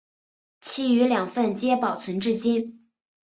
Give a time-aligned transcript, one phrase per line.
[0.61, 2.89] 其余两份皆保存至今。